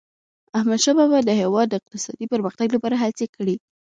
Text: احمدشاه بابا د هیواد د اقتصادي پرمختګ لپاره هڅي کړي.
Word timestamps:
احمدشاه 0.57 0.95
بابا 0.99 1.19
د 1.23 1.29
هیواد 1.41 1.67
د 1.69 1.73
اقتصادي 1.81 2.25
پرمختګ 2.33 2.67
لپاره 2.75 2.95
هڅي 3.03 3.27
کړي. 3.35 3.55